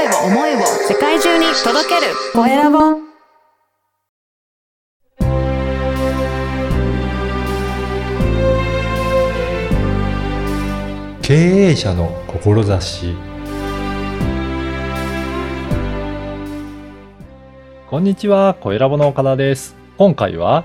[0.00, 2.78] 声を、思いを世界中に届けるコエラボ。
[11.20, 13.14] 経営者の志
[17.88, 19.76] こんにちは、コエラボの岡田です。
[19.98, 20.64] 今回は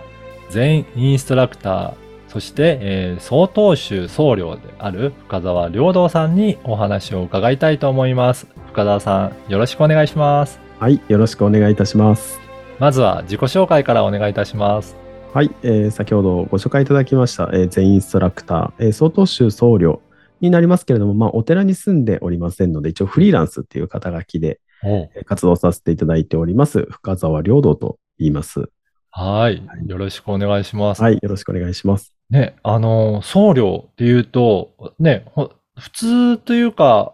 [0.49, 1.93] 全インストラクター、
[2.29, 8.47] そして、えー総統集僧侶である深澤良道さんにお話を伺いたいと思います。
[8.75, 10.59] 深澤さん、よろしくお願いします。
[10.79, 12.41] はい、よろしくお願いいたします。
[12.77, 14.97] まずは自己紹介からお願いいたします。
[15.33, 20.01] はい、えー先ほどご紹介いただきました、えー全インストラクター、えー、曹洞宗僧侶
[20.41, 28.65] になりますけれども、まあ、お寺に住んでおりませんので、一応フリーランスっていう肩書きでおえー活動させていただいております、深澤良道と言います。
[29.09, 29.65] はい。
[29.85, 31.01] よろしくお願いします。
[31.01, 32.13] はい、よろしくお願いします。
[32.29, 37.13] ね、あの、僧侶っていうと、ね、ほ普通というか、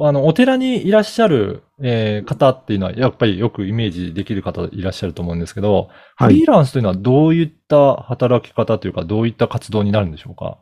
[0.00, 6.34] あの、お寺にいらっしゃる、えー方っていうのは、やっぱりよくイメージできる方いらっしゃると思うんですけど、はい。
[6.34, 10.58] フリーランスというのはどういった働き方というか、どういった活動になるんでしょうか？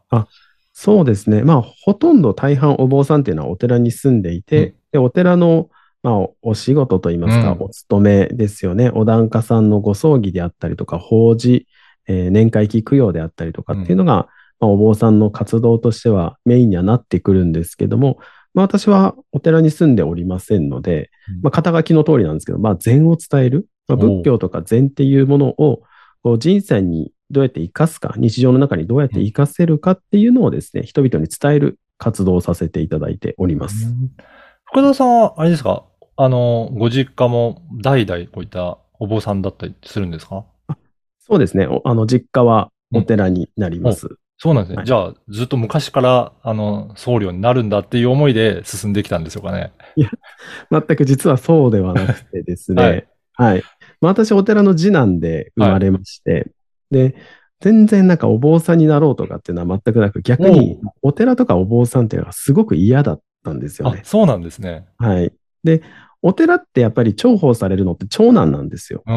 [0.73, 1.43] そうですね。
[1.43, 4.75] まあ、ほとんど大半お坊さんっていうのはお寺に住んでいて、うん。
[4.93, 5.71] でお寺の、
[6.03, 7.63] まあ、おお仕事といいますか、うん。
[7.63, 8.91] お勤めですよね。
[8.91, 11.67] お檀家さんのご葬儀であったりとか、法事、
[12.07, 14.29] えー年会期供養であったりとかっていうのが、
[14.61, 18.19] まあ、お坊さんの活動としてはメインにはなってくるんですけども、
[18.59, 21.43] まあ、私はお寺に住んでおりませんので、うん。
[21.43, 25.83] まあ、肩書きの通りなんですけど、まあ、禅を伝える、まあ、仏教とか禅っていうものを
[26.25, 33.87] こう人生にどうやって生かすか、日常の中にどうやって生かせるかっていうのをですね、人々に伝える活動をさせていただいております。
[33.87, 34.11] うん。
[34.65, 35.85] 福田さんは、あれですか？
[36.17, 40.45] あの、ご実家も代々こういったお坊さんだったりするんですか？
[41.21, 41.69] そうですね。
[41.69, 44.17] おあの、実家はお寺になります。
[44.39, 44.77] そうなんですね。
[44.77, 49.73] はいじゃあ、ずっと昔から、あの、僧侶になるんだっていう思いで進んできたんでしょうかね。
[50.71, 53.07] 全く実はそうではなくてですね。
[53.35, 53.63] は はいい。
[54.01, 56.53] まあ、私、お寺の次男で生まれまして、
[56.91, 57.17] で、
[57.61, 64.01] 全然なんかお坊さんになろうとかっていうのは全くなく、逆にお寺とかお坊さんっていうのがすごく嫌だったんですよね、。
[64.03, 64.87] あそうなんですね。
[64.99, 65.33] はい。
[65.65, 65.83] で、
[66.23, 69.03] お寺ってやっぱり重宝されるのって長男なんですよ。
[69.05, 69.15] うん。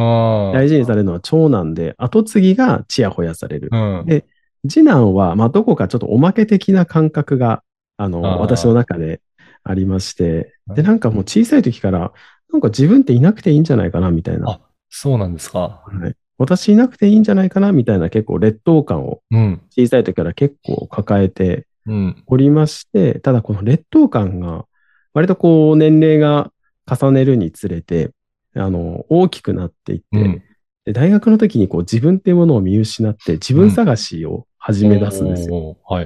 [0.53, 3.69] 大事にされるのは長男で、後継ぎがちやほやされる。
[3.71, 4.05] うん。
[4.07, 4.25] で
[4.69, 7.63] 次男は、まあ、どこかちょっとおまけ的な感覚が、
[7.97, 9.21] あの、あー私の中で
[9.63, 12.13] ありまして、で、うんなんかもう小さい時から、
[12.51, 14.51] なんか自分っていなくていいんじゃないかな、みたいな。
[14.51, 15.83] あそうなんですか。
[15.85, 19.61] はい、私いなくていいんじゃないかな、みたいな結構劣等感をうん。
[19.69, 22.23] 小さい時から結構抱えてうん。
[22.27, 24.65] おりまして、ただこの劣等感が、
[25.13, 26.51] 割とこう年齢が
[26.89, 28.11] 重ねるにつれて、
[28.55, 30.43] あの、大きくなっていって、うん。
[30.83, 35.77] で大学の時にこう自分っていうものを見失って自分探しを始め出すんですよ。
[35.87, 36.05] はい。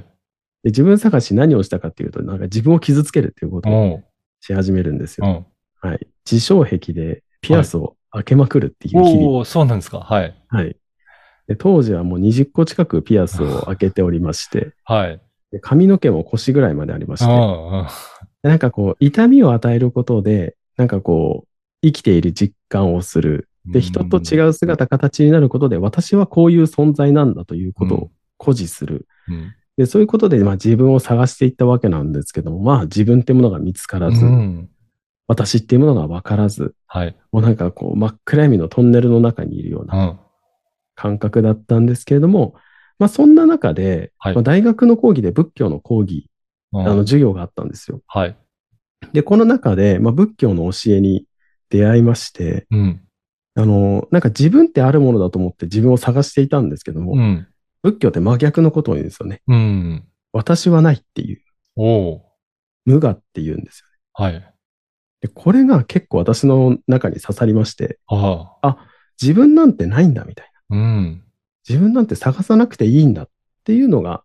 [0.64, 4.04] で自分探し何をしたかっていうと、なんか自分を傷つけるっていうことをお
[4.40, 5.32] し始めるんですうよ。
[5.32, 5.46] ん。
[5.82, 6.08] はい。
[6.30, 9.28] 自傷壁でピアスを開けまくるっていう日々。
[9.28, 10.00] おおそうなんですか。
[10.00, 10.34] はい。
[10.48, 10.76] はい。
[11.48, 15.22] で当時はもう20個近くピアスを開けておりまして、はい。
[15.52, 17.28] で髪の毛も腰ぐらいまでありましうん。
[18.42, 21.48] て、なんかこう、痛みを与えることで、なんかこう、
[21.84, 23.50] 生きている実感をする。
[23.66, 29.08] で、人と違う姿、形になることで、私はこういう存在なんだということを誇示する。
[29.28, 29.56] うん。
[29.78, 34.70] で、そういうことで、まあ自分を探していったわけなんですけども、まあ自分っていうものが見つからず、うん。
[35.28, 37.16] 私っていうものが分からず、はい。
[37.32, 39.88] もうなんかこう真っ暗闇のトンネルの中にいるようう。
[39.88, 40.20] なん
[40.96, 42.56] 感覚だったんですけれども、
[43.00, 46.30] まあそんな中で、はいまあ、大学の講義で仏教の講義、
[46.74, 48.02] うんあの授業があったんですよ。
[48.08, 48.38] はい。
[49.14, 51.26] で、この中で、まあ、仏教の教えに
[51.70, 53.02] 出会いまして、うん。
[53.56, 57.48] あの、なんか自分ってあるものだと思って自分を探していたんですけども、うん。
[57.86, 59.44] 仏教って真逆のことを言うんですよね。
[59.48, 60.04] うん。
[60.34, 61.42] 私はないっていう、
[61.76, 62.26] おお
[62.86, 64.34] 無我って言うんですよはい。
[64.34, 64.52] ね。
[65.22, 68.58] で、これが結構私の中に刺さりまして、あ
[69.22, 70.78] 自分なんてないんだみたいな。
[70.78, 70.80] あ。
[70.80, 71.24] うん。
[71.70, 73.30] 自分なんて探さなくていいんだっ
[73.64, 74.24] ていうのが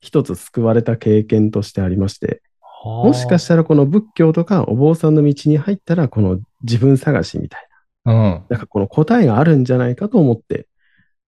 [0.00, 2.42] 一つ救われた経験としてありまして、
[2.84, 7.66] もしかしたらこの仏教とかお坊さんの道に入ったらこの自分探しみたい
[8.04, 8.20] ら、うん。
[8.20, 10.68] な、なんかこの答えがあるんじゃないかと思って、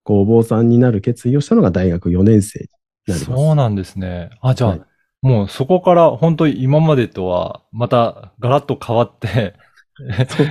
[0.05, 2.67] こうお坊さんになる決意をしたのが大学4年生に
[3.07, 3.33] なります。
[3.33, 4.31] そうなんですね。
[4.41, 4.83] あ、じゃあ、はい
[5.23, 9.55] もうそこから本当に今までとはまたガラッと変わって、
[10.29, 10.47] そう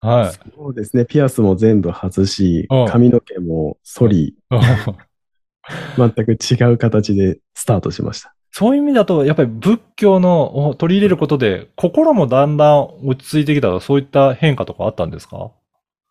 [0.00, 0.32] はい。
[0.32, 1.04] そうですね。
[1.06, 4.36] ピアスも全部外しうん、髪の毛も剃り、
[5.96, 8.34] 全く違う形でスタートしました。
[8.50, 15.50] そういう意味だと、やっぱり仏教のを取り入れることで、心もだんだん落ち着いてきたら、そういった変化とかあったんですか？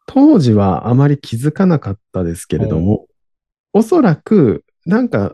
[0.05, 3.07] 当時はあまり気づかなかったですけれども、
[3.73, 5.33] おそらく、なんか、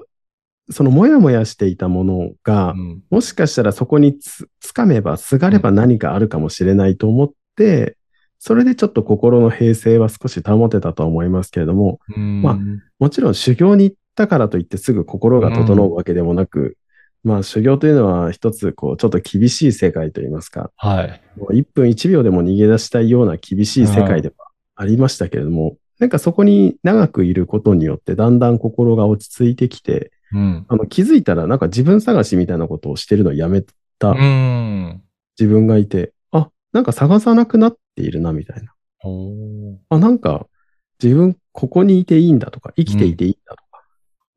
[0.71, 3.03] そのもやもやしていたものが、うん。
[3.09, 7.97] もしかしたらそこにつつかめば、すがれば何かあるかもしれないと思って、
[8.37, 12.41] それでちょっと心の平静は少し保てたとは思いますけれども、うん。
[12.41, 12.59] まあ
[12.99, 16.77] もちろん修行に行ったからといってすぐ心が整うわけでもなく、
[17.23, 21.21] まあ修行というのは一つこうちょっと厳しい世界といいますか、はい。
[21.37, 24.48] もう1分1秒でも逃げ出したいような厳しい世界では
[24.79, 30.65] ありましたけれども、なんかそこに長くいることによってだんだん心が落ち着いてきて、うん。
[30.69, 33.61] あの気づいたらなんか自分探しみたいなことをしてるのをやめ
[33.99, 35.03] たうん。
[35.37, 38.73] 自分がいて、あ、なんか探さなくなっているなみたいな。
[39.89, 40.47] あ、なんか
[41.03, 43.83] 自分ここにいていいんだとか、生きていていいんだとか、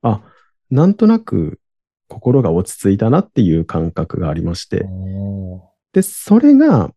[0.02, 0.22] あ、
[0.72, 1.60] なんとなく
[2.08, 4.88] 心が落ち着いたなっていう感覚がありまして、
[5.92, 6.90] で、それが、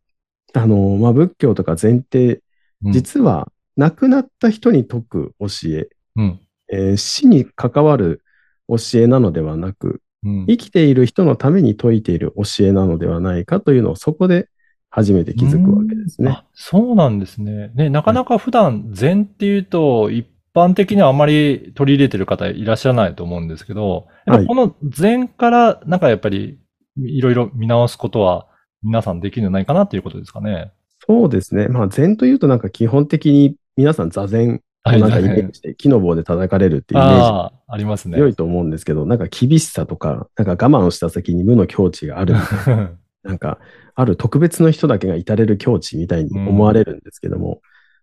[0.54, 2.42] あの、まあ、仏教とか前提、うん
[2.82, 6.40] 実は亡くなった人に説く教え、うん。
[6.72, 8.24] えー死に関わる
[8.68, 9.88] 教えなのではなく、
[10.24, 14.50] うん生きている人のために説いている教えなのではないかというのをそこで
[14.90, 16.30] 初めて気づくわけですね。
[16.32, 17.72] あ、そうなんですね。
[17.76, 20.26] ね、なかなか普段禅っていうと、一
[20.56, 24.08] 般的にはあまり取り入れてる方いらっしゃらないと思うんですけど、
[24.48, 26.60] この禅からなんかやっぱり
[26.98, 28.48] いろいろ見直すことは
[28.84, 30.72] 皆さんできるんじゃないかなっていうことですかね。
[31.08, 31.68] そうですね。
[31.68, 37.16] まあ、禅というとなんか基本的に皆さん座禅をなんかイメージして木の棒で叩かれるっていうイメー
[37.50, 38.18] ジありますね。
[38.18, 43.58] 強いと思うんですけど、なんか厳しさとか、なんか我慢をした先に無の境地があるな なんか、
[43.96, 47.62] ある特別の人だけが至れる境地みたいに思われるんですけども、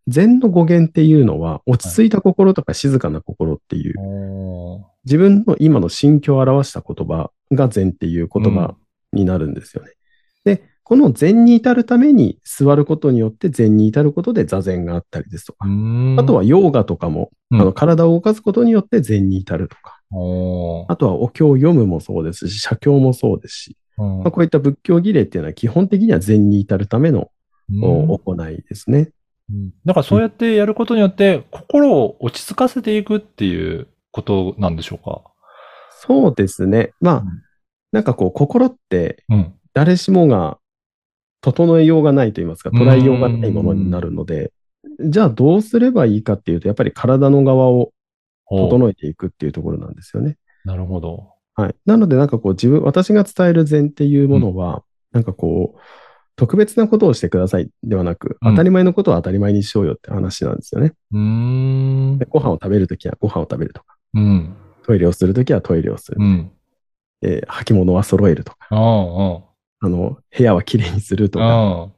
[0.09, 3.95] 禅の語源っていうのは、落ち着いた心とか静かな心っていう、
[5.05, 8.75] 自分の今の心境を表した言葉が禅っていう言葉
[9.13, 9.93] になるんですよね。
[10.83, 15.67] で、この禅に至るために座ることによって禅に至ることで座禅があったりですとか、
[16.19, 17.61] あとは、ヨガとかも、うん。
[17.61, 20.01] あの体を動かすことによって禅に至るとか、
[20.89, 24.19] あとはお経を読むもそうですし、写経もそうですし、うん。
[24.21, 27.31] まあ、こういった仏教儀礼っていうのは基本的には禅に至るための
[27.71, 29.11] 行いですね。
[29.51, 29.71] うん。
[29.85, 35.23] だからそうやってやることによって、心を落ち着かせていくっていうことなんでしょうか？
[35.91, 36.93] そうですね。
[37.01, 37.27] まあ、うん。
[37.93, 39.55] なんかこう、心ってうん。
[39.75, 40.59] 誰しもが
[41.43, 44.53] 整えようがないと言いますか、捉えようがないものになるので、
[45.01, 47.93] じゃあどうすればいいかっていうと、やっぱり体の側を
[48.47, 50.39] お整えていくっていうところなんですよね。
[50.65, 51.33] なるほど。
[51.55, 51.75] はい。
[51.85, 55.81] なので、なんかこう、自分、私が伝える禅っていうものは、なんかこう、
[56.37, 60.95] 特別なことをしてくださいではなく、うん当たり前のことを当たり前にしようよって話なんですよね。
[61.13, 61.19] うー
[62.15, 62.27] んで。
[62.27, 64.57] ご飯を食べるときはご飯を食べるとか、うん。
[64.85, 66.17] トイレをするときはトイレをする。
[66.21, 66.53] うん。
[67.23, 69.41] えー履物は揃えるとか、ああ、
[69.83, 71.91] あの、部屋はきれいにするとか。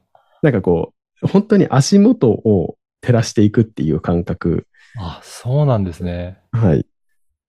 [0.43, 4.67] なんかこう、本当に足元を照らしていくっていう感覚。
[4.99, 6.39] あ、そうなんですね。
[6.51, 6.87] はい。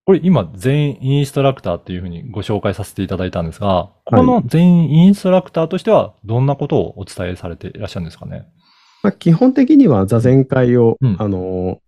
[0.06, 8.46] これ今、全インストラクターっていうふうにご紹介させていただいたんですが、この全インストラクターとしては、どんなことをお伝えされていらっしゃるんですかね？
[9.02, 11.80] まあ、基本的には座禅会を、うんあの、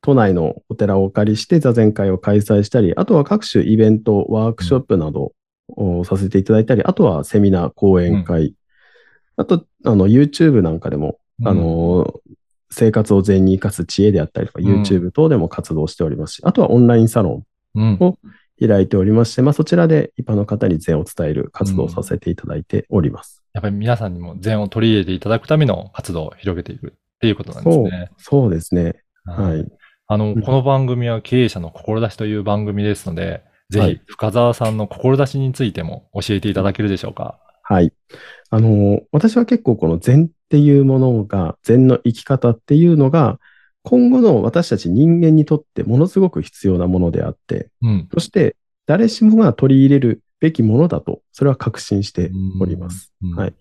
[0.00, 5.32] 都内のお寺をお借りして座禅会を開催したり、あとは各種イベント、ワークショップなど
[5.68, 8.54] をさせていただいたり、あとはセミナー、講演会、
[9.36, 12.20] あと、あの、YouTube なんかでも、あの、
[12.70, 17.44] 生活を禅に生かす知恵であったりとか、うん YouTube 等でも活動しておりますし、あとはオンラインサロ
[17.76, 18.18] うん、ンを
[18.64, 23.42] 開いておりまして、まあ、そちらで一般の方に禅を伝える活動をさせていただいております。
[23.52, 26.90] やっぱり皆さんにも禅を取り入れていただくための活動を広げていくっ
[27.20, 28.94] ていうことなんですそうね。、そうですね。
[29.24, 29.66] はい。
[30.06, 33.42] あの、うんこの番組は経営者の志という番組ですので、
[33.74, 37.38] ぜひはい深澤さんの志についても教えていただけるでしょうか？
[37.62, 37.92] はい。
[38.50, 43.40] あの、私は結構この禅っていうものが、禅の生き方っていうのが、
[43.82, 48.08] 今後の私たち人間にとってものすごく必要なものであって、うん。
[48.12, 53.12] そして誰しもが取り入れるべきものだと、それは確信しております。
[53.22, 53.54] うんはい。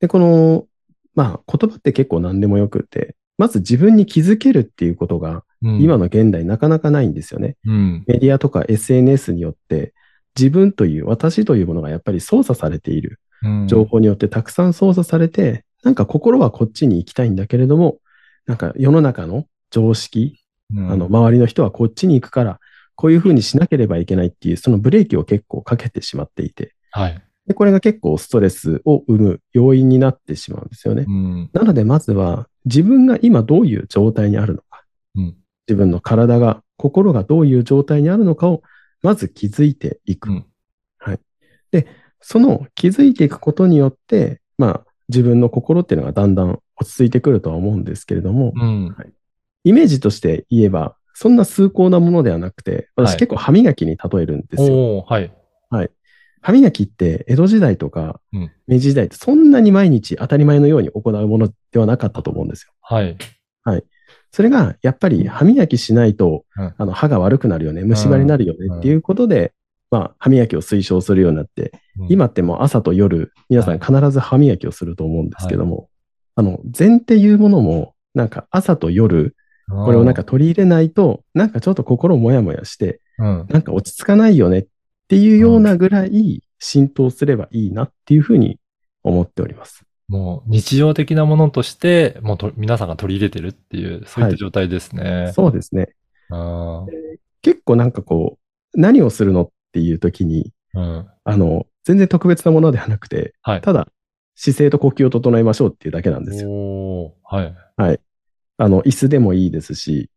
[0.00, 0.66] で、この、
[1.14, 7.56] まあ、言葉って結構何でもよくって、まず自分に気づけるっていうことが、うん今の現代なかなかないんですよね。
[7.64, 8.04] うん。
[8.06, 9.92] メディアとか SNS によって、
[10.36, 13.18] 自分という、私というものがやっぱり操作されている。
[13.42, 17.98] うん情報によってたくさん操作されて、なんか心はこっちに行きたいんだけれども、
[18.46, 20.40] なんか世の中の常識、
[20.74, 22.60] うんあの、周りの人はこっちに行くから、
[22.94, 27.22] こういうふうにしなければいけないっていう、そのブレーキを結構かけてしまっていて、はい。
[27.48, 31.06] でこれが結構ストレスを生む要因になってしまうんですよね。
[31.08, 31.50] うん。
[31.52, 34.84] なので、まずは自分が今どういう状態にあるのか、
[35.16, 35.34] うん
[35.66, 38.62] 自分の体が、心がどういう状態にあるのかを、
[39.02, 40.30] まず気づいていく。
[40.30, 40.44] うん
[42.20, 48.96] その気づいていくことによって、まあ、自分の心っていうのがだんだん落ち着いてくるとは思うんですけれども、うん。
[49.64, 54.74] イメージとして言えば、そんな崇高なものではなくて、はい私結構歯磨きに例えるんですよ。
[54.98, 55.04] おー
[55.70, 55.90] はい。
[56.48, 58.52] 歯磨きって江戸時代とかうん。
[58.66, 62.72] 明治時代ってそんなに毎日当たり前のように行うものではなかったと思うんですよ。
[63.64, 63.84] はい。
[64.30, 66.74] それがやっぱり歯磨きしないと、うん。
[66.78, 69.52] あの歯が悪くなるよね、虫歯になるよねっていうことで、
[69.90, 72.06] まあ、歯磨きを推奨するようになって、うん。
[72.08, 75.90] 今ってもう朝と夜、皆さん必ず歯磨きをすると思うんですけども、
[76.34, 79.36] あの、禅っていうものも、なんか朝と夜、
[79.68, 83.46] これをなんか、取り入れないと、なんかちょっと心もやもやして、うん。
[83.50, 84.66] なんか落ち着かないよねっ
[85.08, 88.58] ていうようなぐらい浸透すればいいなっていうふうに
[89.02, 89.84] 思っております。
[90.08, 95.32] もう日常的なものとして、もうと皆さんが取り入れてるっていう、そういった状態ですね。
[95.34, 95.94] そうですね。
[96.30, 96.86] うん
[97.40, 98.38] 結構なんかこ
[98.74, 101.06] う、何をするのっていう時に、うん。
[101.24, 103.60] あの、全然特別なものではなくて、はい。
[103.60, 103.88] ただ
[104.34, 107.14] 姿勢と呼吸を整えましょうっていうだけなんですよ。
[107.24, 107.54] はい。
[107.76, 108.00] はい。
[108.56, 110.10] あの、椅子でもいいですし、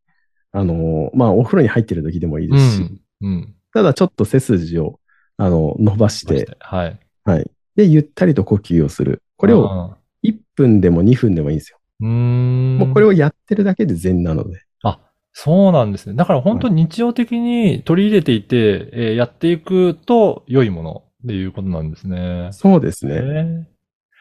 [0.52, 3.02] あの、まあ、お風呂に入ってる時でもいいですし、うん。
[3.22, 3.56] うん。
[3.74, 5.00] ただちょっと背筋を、
[5.38, 7.00] あの、伸ばして、はい。
[7.24, 7.52] はい。
[7.76, 9.24] で、ゆったりと呼吸をする。
[9.38, 11.80] これをあ1分でも2分でもいいんですよ。
[12.02, 12.78] ー、うーん。
[12.78, 14.62] もうこれをやってるだけで禅なので。
[14.84, 15.00] あ、
[15.34, 16.16] そうなんですね。
[16.16, 22.50] だから本当に日常的に取り入れていて、えーやっていくと良いものっていうことなんですね。
[22.52, 23.22] そうですね。
[23.22, 23.68] ね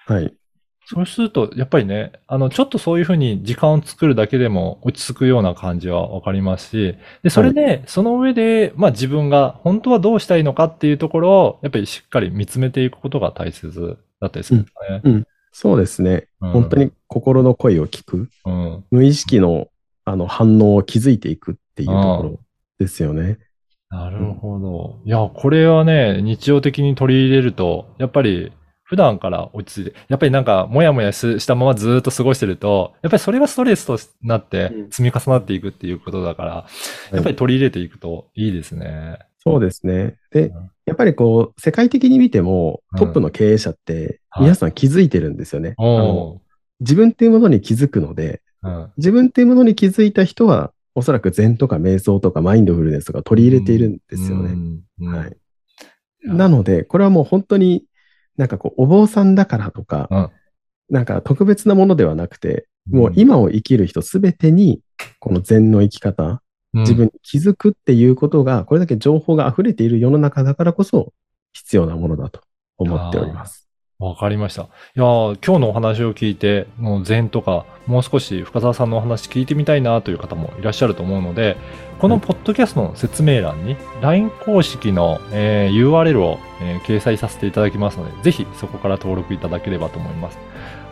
[0.07, 0.35] はい。
[0.93, 15.25] そうすると、やっぱりね、あの、ちょっとそういうふうに時間を作るだけでも落ち着くような感じはわかりますし、で、それで、その上で、まあ自分が本当はどうしたいのかっていうところを、やっぱりしっかり見つめていくことが大切だったりするんですかね。
[15.53, 16.27] そうですね。
[16.41, 18.29] うん本当に心の声を聞く。
[18.45, 18.85] うん。
[18.91, 19.69] 無意識の
[20.05, 22.41] あの反応を築いていくっていうところ
[22.81, 23.39] ですよね。
[23.91, 25.01] なるほど。
[25.05, 28.53] いや、これはね、日常的に取り入れると、やっぱり、
[28.91, 36.67] 普段から落ち着いて、やっぱりなんか、もやもやししたままずっと過ごしてると、やっぱりそれがストレスとなってうん積み重なっていくっていうことだから、
[37.13, 39.21] やっぱり取り入れていくといいですね。
[39.45, 40.17] そうですね。
[40.33, 45.77] でうん、やっぱりこう、世界的に見てもうんトップの経営者ってはい皆さん気づいてるんですよね。
[45.79, 46.41] あのお
[46.81, 48.93] 自分っていうものに気づくので、ーうん。
[48.97, 54.53] 自分っていうものに気づいた人は、おそらく禅とか瞑想とかマインドフルネスとか取り入れているんですよね。
[54.53, 54.83] うん。
[55.01, 55.37] うんはい。
[56.23, 57.85] なので、これはもう本当に
[58.37, 60.31] なんかこう、お坊さんだからとか、うん。
[60.91, 64.81] なんか特別なものではなくて、もう今を生きる人すべてに、
[65.21, 66.43] この禅の生き方、
[66.75, 66.81] うん。
[66.83, 71.13] 自分に気づくっていうことが、これだけ情報が溢れている世の中だからこそ、
[71.53, 72.41] 必要なものだと
[72.77, 73.70] 思っております。
[74.01, 74.63] わかりました。
[74.63, 81.57] いやー今日のお話を聞いて、もう禅とか、もう少し深澤さんのお話聞いてみたいなという方もいらっしゃると思うので、
[81.99, 90.39] このポッドキャストの説明欄に LINE 公式の、えー URL を、えー掲載させていただきますので、ぜひそこから登録いただければと思います。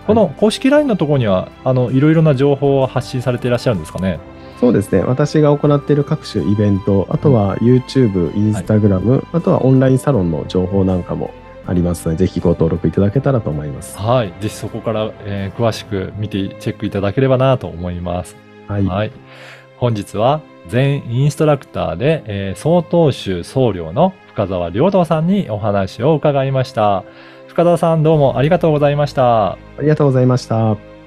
[0.07, 4.21] この公式 LINE のところには、あの、いろいろな情報を発信されていらっしゃるんですかね？
[4.61, 5.01] そうですね。
[5.03, 11.31] 私が行っている各種イベント、あとは YouTube、Instagram、あとはオンラインサロンの情報なんかも
[11.69, 13.99] ありますので、ぜひご登録いただけたらと思います。
[13.99, 14.29] はい。
[14.41, 18.37] ぜひそこから、えー詳しく見て、チェックいただければなと思います。
[18.67, 18.87] はい。
[18.87, 19.13] はい。
[19.77, 27.05] 本日は、全インストラクターで、えー、曹洞宗僧侶の深澤良道さんにお話を伺いました。
[27.49, 29.53] 深澤さんどうもありがとうございました。
[29.53, 30.98] ありがとうございました。